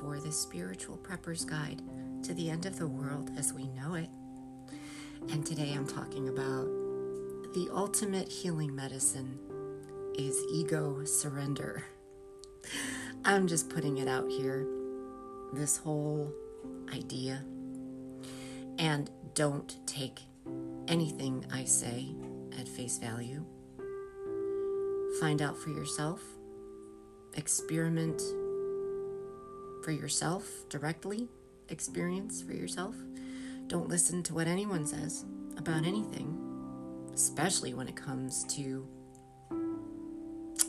[0.00, 1.82] for the Spiritual Prepper's Guide
[2.22, 4.08] to the End of the World as We Know It.
[5.30, 6.66] And today I'm talking about
[7.54, 9.38] the ultimate healing medicine
[10.16, 11.84] is ego surrender.
[13.24, 14.66] I'm just putting it out here,
[15.52, 16.32] this whole
[16.94, 17.42] idea.
[18.78, 20.20] And don't take
[20.86, 22.14] anything I say
[22.58, 23.44] at face value.
[25.18, 26.22] Find out for yourself,
[27.34, 28.22] experiment
[29.88, 31.26] for yourself directly,
[31.70, 32.94] experience for yourself.
[33.68, 35.24] Don't listen to what anyone says
[35.56, 36.36] about anything,
[37.14, 38.86] especially when it comes to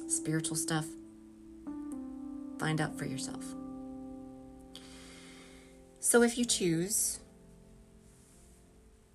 [0.07, 0.85] spiritual stuff.
[2.59, 3.43] Find out for yourself.
[5.99, 7.19] So if you choose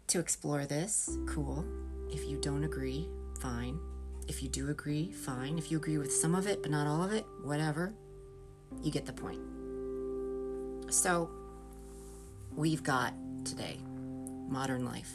[0.09, 1.65] to explore this, cool.
[2.11, 3.09] If you don't agree,
[3.41, 3.81] fine.
[4.29, 5.57] If you do agree, fine.
[5.57, 7.95] If you agree with some of it but not all of it, whatever.
[8.83, 9.41] You get the point.
[10.95, 11.29] So,
[12.55, 13.15] we've got
[13.45, 13.79] today
[14.49, 15.11] modern life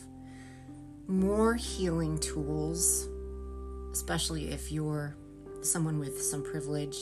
[1.08, 3.08] more healing tools,
[3.94, 5.16] especially if you're
[5.62, 6.98] someone with some privilege,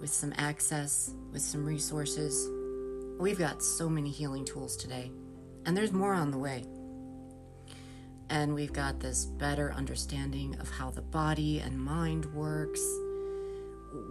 [0.00, 2.48] with some access, with some resources.
[3.18, 5.10] We've got so many healing tools today,
[5.66, 6.64] and there's more on the way
[8.28, 12.80] and we've got this better understanding of how the body and mind works.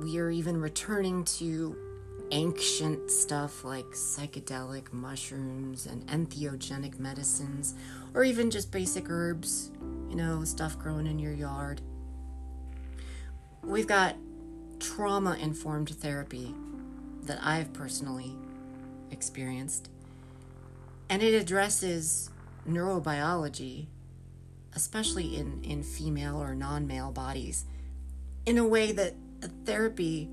[0.01, 1.94] We are even returning to
[2.31, 7.75] ancient stuff like psychedelic mushrooms and entheogenic medicines,
[8.13, 9.71] or even just basic herbs,
[10.09, 11.81] you know, stuff growing in your yard.
[13.63, 14.15] We've got
[14.79, 16.53] trauma informed therapy
[17.23, 18.35] that I've personally
[19.11, 19.89] experienced,
[21.09, 22.29] and it addresses
[22.67, 23.87] neurobiology
[24.75, 27.65] especially in, in female or non male bodies,
[28.45, 29.15] in a way that
[29.65, 30.29] therapy,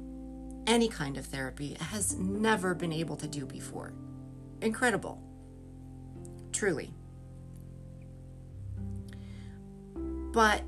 [0.66, 3.92] any kind of therapy, has never been able to do before.
[4.60, 5.20] Incredible.
[6.53, 6.92] Truly.
[10.32, 10.62] But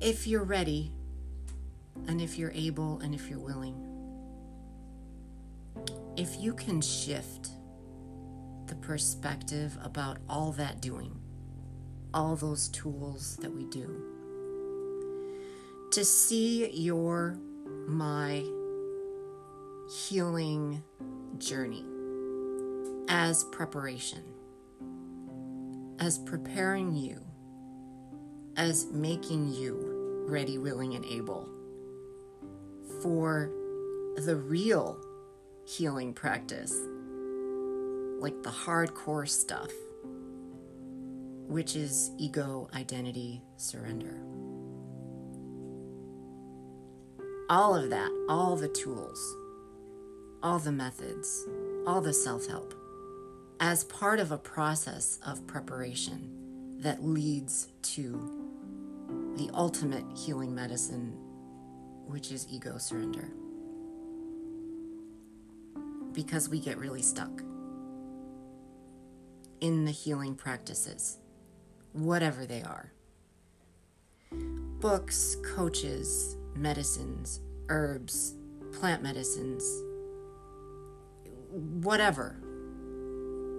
[0.00, 0.92] if you're ready,
[2.08, 3.74] and if you're able, and if you're willing,
[6.16, 7.50] if you can shift
[8.66, 11.18] the perspective about all that doing,
[12.14, 14.02] all those tools that we do.
[15.92, 17.36] To see your,
[17.86, 18.44] my
[19.90, 20.82] healing
[21.38, 21.84] journey
[23.08, 24.22] as preparation,
[25.98, 27.20] as preparing you,
[28.56, 31.48] as making you ready, willing, and able
[33.02, 33.50] for
[34.16, 35.00] the real
[35.64, 36.74] healing practice,
[38.20, 39.70] like the hardcore stuff
[41.50, 44.22] which is ego identity surrender.
[47.50, 49.36] All of that, all the tools,
[50.42, 51.46] all the methods,
[51.86, 52.74] all the self help,
[53.60, 58.38] as part of a process of preparation that leads to
[59.36, 61.12] the ultimate healing medicine,
[62.06, 63.28] which is ego surrender.
[66.12, 67.42] Because we get really stuck
[69.60, 71.18] in the healing practices
[71.92, 72.92] whatever they are
[74.80, 78.34] books, coaches, medicines, herbs,
[78.72, 79.62] plant medicines,
[81.50, 82.36] whatever.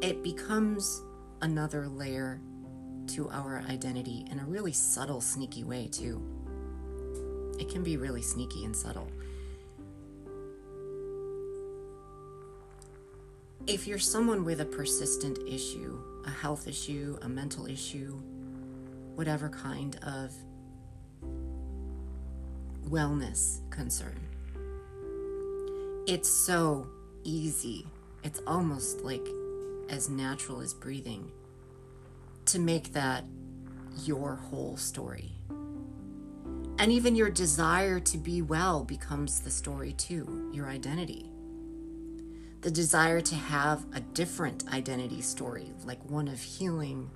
[0.01, 1.01] It becomes
[1.41, 2.41] another layer
[3.07, 6.21] to our identity in a really subtle, sneaky way, too.
[7.59, 9.11] It can be really sneaky and subtle.
[13.67, 18.19] If you're someone with a persistent issue, a health issue, a mental issue,
[19.15, 20.33] whatever kind of
[22.89, 24.19] wellness concern.
[26.07, 26.87] It's so
[27.23, 27.87] easy.
[28.23, 29.27] It's almost like
[29.89, 31.31] as natural as breathing
[32.45, 33.23] to make that
[34.03, 35.31] your whole story.
[36.79, 41.31] And even your desire to be well becomes the story too, your identity
[42.61, 47.09] the desire to have a different identity story, like one of healing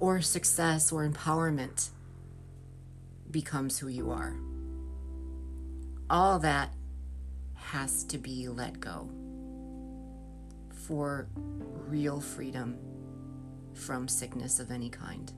[0.00, 1.90] or success or empowerment,
[3.30, 4.34] becomes who you are.
[6.08, 6.74] All that
[7.54, 9.08] has to be let go
[10.90, 11.28] for
[11.86, 12.76] real freedom
[13.74, 15.32] from sickness of any kind.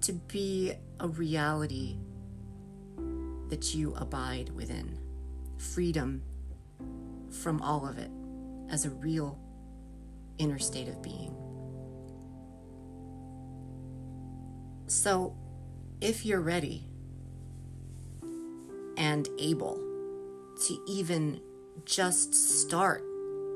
[0.00, 1.98] To be a reality
[3.48, 4.98] that you abide within.
[5.56, 6.20] Freedom
[7.30, 8.10] from all of it
[8.68, 9.38] as a real
[10.38, 11.32] inner state of being.
[14.88, 15.36] So,
[16.00, 16.88] if you're ready
[18.96, 19.76] and able
[20.66, 21.40] to even
[21.84, 23.04] just start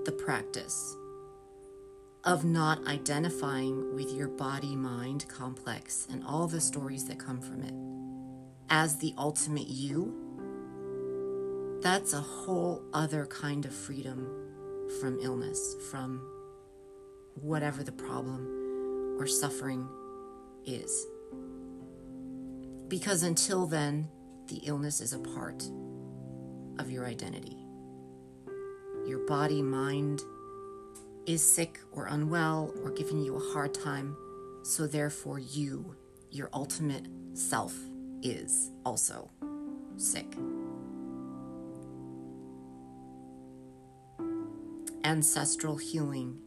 [0.04, 0.96] the practice
[2.24, 7.62] of not identifying with your body mind complex and all the stories that come from
[7.62, 7.74] it
[8.68, 10.14] as the ultimate you,
[11.82, 14.28] that's a whole other kind of freedom
[15.00, 16.20] from illness, from
[17.34, 19.88] whatever the problem or suffering
[20.66, 21.06] is.
[22.88, 24.08] Because until then,
[24.48, 25.62] the illness is a part
[26.78, 27.56] of your identity.
[29.06, 30.22] Your body, mind
[31.26, 34.16] is sick or unwell or giving you a hard time,
[34.62, 35.96] so therefore, you,
[36.30, 37.74] your ultimate self,
[38.22, 39.30] is also
[39.96, 40.36] sick.
[45.04, 46.38] Ancestral healing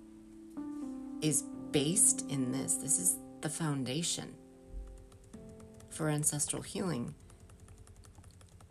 [1.21, 2.75] is based in this.
[2.75, 4.33] This is the foundation
[5.89, 7.13] for ancestral healing.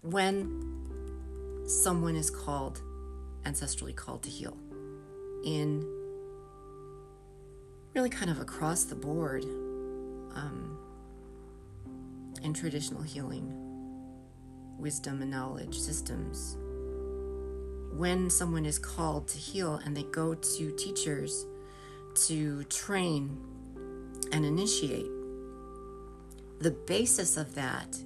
[0.02, 2.80] When someone is called,
[3.44, 4.56] ancestrally called to heal,
[5.44, 5.86] in
[7.94, 9.44] really kind of across the board
[10.34, 10.78] um,
[12.42, 13.52] in traditional healing,
[14.78, 16.56] wisdom and knowledge systems.
[17.94, 21.44] When someone is called to heal and they go to teachers
[22.26, 23.38] to train
[24.32, 25.06] and initiate,
[26.60, 27.98] the basis of that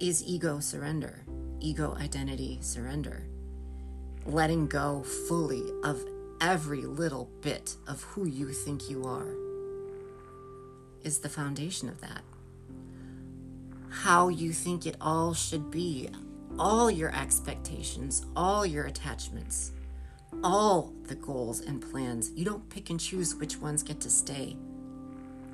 [0.00, 1.24] is ego surrender,
[1.60, 3.24] ego identity surrender,
[4.28, 6.04] letting go fully of
[6.40, 9.34] every little bit of who you think you are
[11.02, 12.20] is the foundation of that.
[13.88, 16.10] How you think it all should be,
[16.58, 19.72] all your expectations, all your attachments,
[20.44, 22.30] all the goals and plans.
[22.34, 24.58] You don't pick and choose which ones get to stay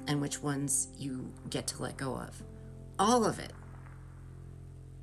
[0.09, 2.43] and which ones you get to let go of.
[2.99, 3.53] All of it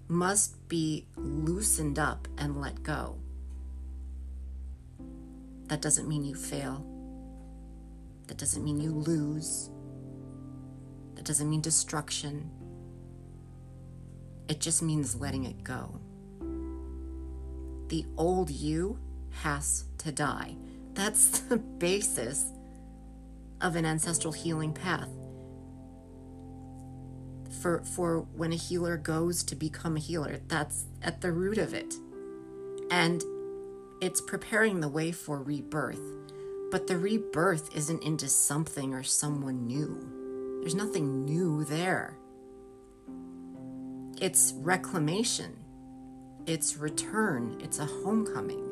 [0.10, 3.16] must be loosened up and let go.
[5.72, 6.86] That doesn't mean you fail.
[8.28, 9.70] That doesn't mean you lose.
[11.16, 12.52] That doesn't mean destruction.
[14.50, 15.98] It just means letting it go.
[17.88, 19.00] The old you
[19.44, 20.58] has to die.
[20.94, 22.52] That's the basis
[23.62, 25.08] of an ancestral healing path.
[27.62, 31.74] For, for when a healer goes to become a healer, that's at the root of
[31.74, 31.94] it.
[32.92, 33.24] And
[34.02, 36.02] it's preparing the way for rebirth.
[36.72, 40.60] But the rebirth isn't into something or someone new.
[40.62, 42.18] There's nothing new there.
[44.20, 45.58] It's reclamation,
[46.46, 48.68] it's return, it's a homecoming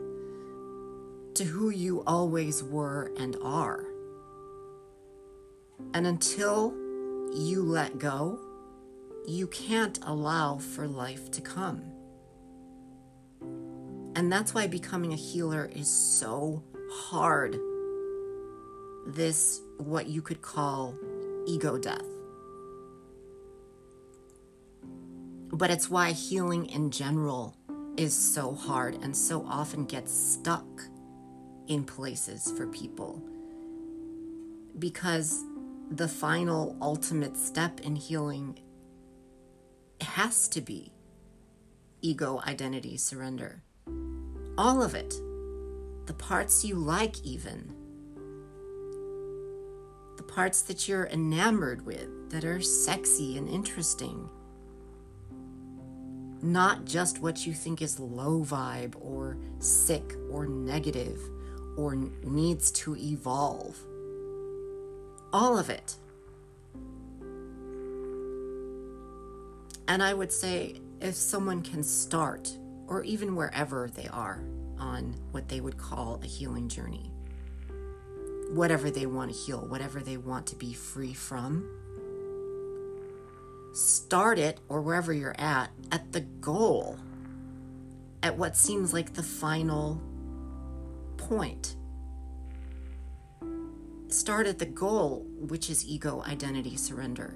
[1.35, 3.85] to who you always were and are.
[5.93, 6.73] And until
[7.33, 8.39] you let go,
[9.25, 11.98] you can't allow for life to come.
[14.19, 16.61] And that's why becoming a healer is so
[16.91, 17.57] hard.
[19.07, 20.93] This, what you could call
[21.47, 22.03] ego death.
[25.53, 27.55] But it's why healing in general
[27.95, 30.67] is so hard and so often gets stuck
[31.67, 33.23] in places for people.
[34.77, 35.41] Because
[35.91, 38.59] the final ultimate step in healing
[40.01, 40.91] has to be
[42.01, 43.63] ego identity surrender.
[44.59, 45.15] All of it.
[46.05, 47.73] The parts you like, even.
[50.17, 54.27] The parts that you're enamored with, that are sexy and interesting.
[56.41, 61.21] Not just what you think is low vibe or sick or negative
[61.77, 63.77] or needs to evolve
[65.31, 65.95] all of it.
[69.87, 72.58] And I would say if someone can start,
[72.89, 74.41] or even wherever they are
[74.79, 77.11] on what they would call a healing journey,
[78.49, 81.69] whatever they want to heal, whatever they want to be free from,
[83.73, 86.97] start it, or wherever you're at, at the goal,
[88.23, 90.01] at what seems like the final
[91.17, 91.75] point
[94.07, 97.35] start at the goal, which is ego identity surrender.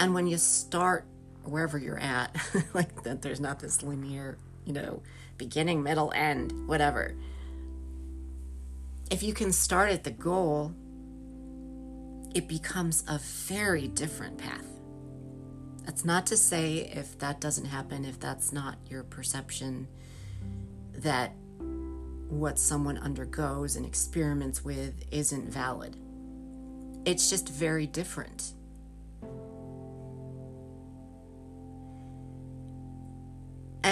[0.00, 1.06] And when you start
[1.44, 2.36] wherever you're at,
[2.74, 5.02] like that, there's not this linear, you know,
[5.38, 7.14] beginning, middle, end, whatever.
[9.10, 10.74] If you can start at the goal,
[12.34, 14.66] it becomes a very different path.
[15.84, 19.88] That's not to say if that doesn't happen, if that's not your perception,
[20.94, 21.34] that
[22.28, 25.96] what someone undergoes and experiments with isn't valid.
[27.04, 28.54] It's just very different.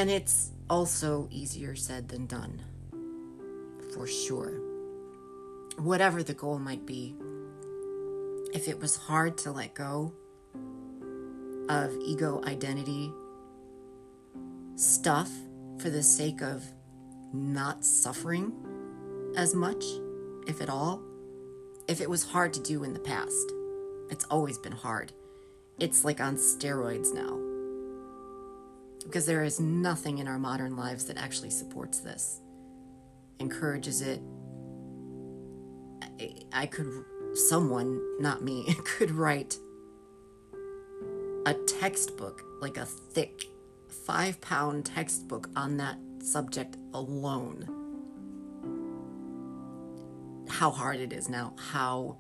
[0.00, 2.62] And it's also easier said than done.
[3.92, 4.62] for sure.
[5.76, 7.14] Whatever the goal might be,
[8.54, 10.14] if it was hard to let go
[11.69, 13.12] of ego identity
[14.75, 15.30] stuff
[15.78, 16.64] for the sake of
[17.35, 18.54] not suffering
[19.37, 19.85] as much,
[20.47, 21.02] if at all,
[21.88, 23.52] if it was hard to do in the past.
[24.09, 25.12] It's always been hard.
[25.78, 27.50] It's like on steroids now.
[29.04, 32.40] Because there is nothing in our modern lives that actually supports this,
[33.38, 34.21] encourages it.
[36.52, 37.04] I could,
[37.35, 39.59] someone, not me, could write
[41.47, 43.45] a textbook, like a thick
[43.88, 47.76] five pound textbook on that subject alone.
[50.49, 52.19] How hard it is now, how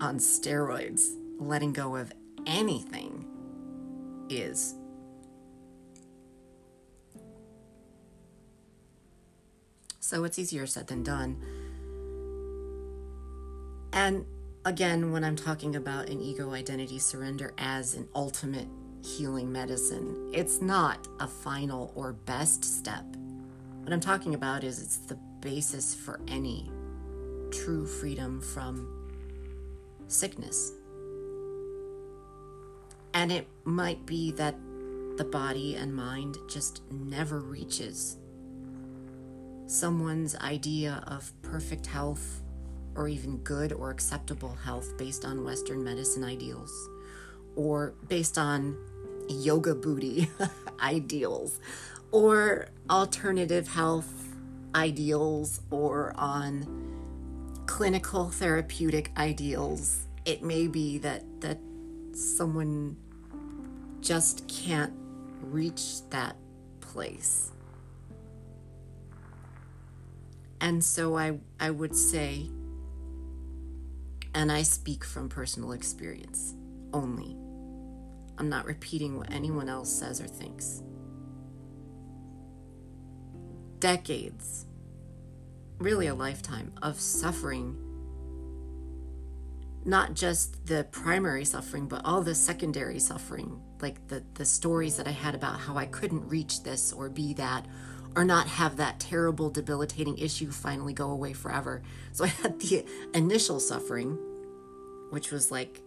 [0.00, 2.12] on steroids letting go of
[2.46, 3.26] anything
[4.28, 4.74] is.
[10.08, 11.36] So it's easier said than done.
[13.92, 14.24] And
[14.64, 18.68] again, when I'm talking about an ego identity surrender as an ultimate
[19.04, 23.04] healing medicine, it's not a final or best step.
[23.82, 26.70] What I'm talking about is it's the basis for any
[27.50, 28.88] true freedom from
[30.06, 30.72] sickness.
[33.12, 34.54] And it might be that
[35.18, 38.16] the body and mind just never reaches
[39.68, 42.40] someone's idea of perfect health
[42.94, 46.72] or even good or acceptable health based on Western medicine ideals
[47.54, 48.76] or based on
[49.28, 50.28] yoga booty
[50.80, 51.60] ideals
[52.12, 54.10] or alternative health
[54.74, 60.06] ideals or on clinical therapeutic ideals.
[60.24, 61.58] It may be that that
[62.12, 62.96] someone
[64.00, 64.94] just can't
[65.42, 66.36] reach that
[66.80, 67.52] place
[70.60, 72.48] and so i i would say
[74.34, 76.54] and i speak from personal experience
[76.92, 77.36] only
[78.38, 80.82] I'm not repeating what anyone else says or thinks.
[83.80, 84.66] Decades,
[85.78, 87.76] really a lifetime of suffering.
[89.84, 95.08] Not just the primary suffering, but all the secondary suffering, like the, the stories that
[95.08, 97.66] I had about how I couldn't reach this or be that,
[98.16, 101.82] or not have that terrible, debilitating issue finally go away forever.
[102.12, 102.84] So I had the
[103.14, 104.18] initial suffering,
[105.10, 105.82] which was like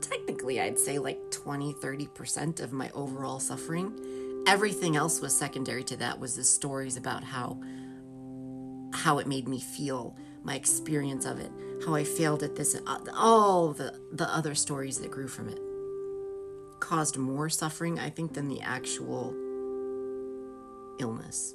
[0.00, 4.42] technically I'd say like 20, 30% of my overall suffering.
[4.46, 7.58] Everything else was secondary to that was the stories about how
[8.92, 11.50] how it made me feel, my experience of it,
[11.84, 15.58] how I failed at this, uh, all the the other stories that grew from it
[16.80, 19.34] caused more suffering, I think, than the actual
[20.98, 21.54] illness.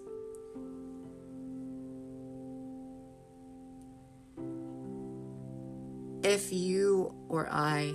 [6.24, 7.93] If you or I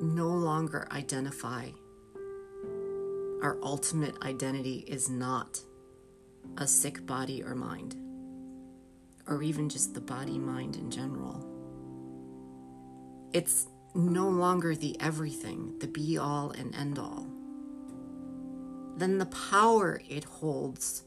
[0.00, 1.68] no longer identify.
[3.42, 5.60] Our ultimate identity is not
[6.58, 7.96] a sick body or mind,
[9.26, 11.44] or even just the body mind in general.
[13.32, 17.26] It's no longer the everything, the be all and end all.
[18.96, 21.04] Then the power it holds,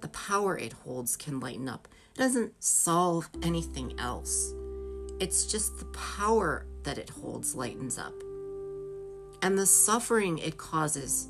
[0.00, 1.88] the power it holds can lighten up.
[2.14, 4.54] It doesn't solve anything else.
[5.20, 8.14] It's just the power that it holds lightens up.
[9.42, 11.28] And the suffering it causes,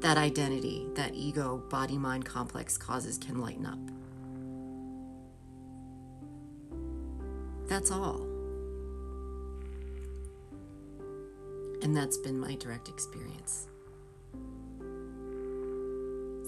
[0.00, 3.78] that identity, that ego, body mind complex causes, can lighten up.
[7.68, 8.20] That's all.
[11.82, 13.68] And that's been my direct experience.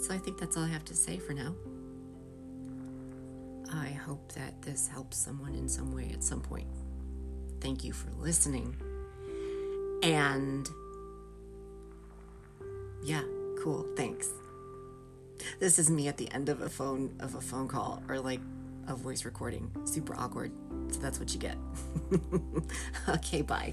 [0.05, 1.55] So I think that's all I have to say for now.
[3.73, 6.69] I hope that this helps someone in some way at some point.
[7.63, 8.77] Thank you for listening.
[10.03, 10.69] And
[13.03, 13.23] yeah,
[13.63, 13.87] cool.
[13.97, 14.29] Thanks.
[15.59, 18.41] This is me at the end of a phone of a phone call or like
[18.87, 19.71] a voice recording.
[19.87, 20.53] Super awkward.
[20.91, 21.57] So that's what you get.
[23.09, 23.73] okay, bye.